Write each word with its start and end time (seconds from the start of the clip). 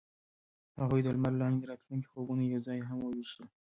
هغوی 0.81 1.01
د 1.03 1.07
لمر 1.15 1.33
لاندې 1.41 1.59
د 1.61 1.69
راتلونکي 1.71 2.07
خوبونه 2.11 2.43
یوځای 2.43 2.79
هم 2.89 2.99
وویشل. 3.01 3.45